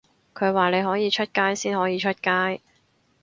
[0.33, 2.59] 佢話你可以出街先可以出街